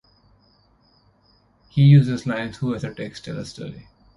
[1.69, 3.87] He uses lines who as a text tell a story.